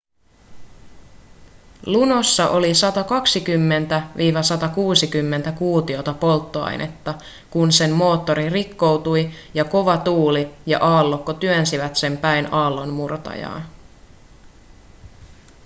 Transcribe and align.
lunossa 1.85 2.49
oli 2.49 2.71
120-160 5.51 5.51
kuutiota 5.57 6.13
polttoainetta 6.13 7.13
kun 7.51 7.71
sen 7.71 7.91
moottori 7.91 8.49
rikkoutui 8.49 9.31
ja 9.53 9.63
kova 9.65 9.97
tuuli 9.97 10.49
ja 10.65 10.79
aallokko 10.79 11.33
työnsivät 11.33 11.95
sen 11.95 12.17
päin 12.17 12.53
aallonmurtajaa 12.53 13.61